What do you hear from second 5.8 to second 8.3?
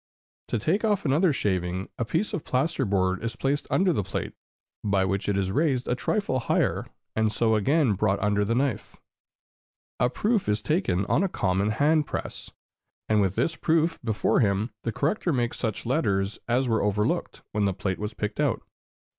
a trifle higher, and so again brought